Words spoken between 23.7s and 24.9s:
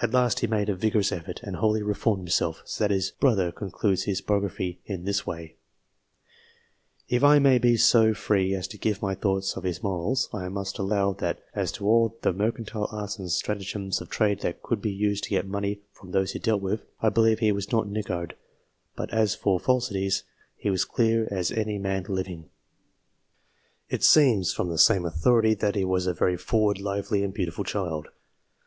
It seems, from the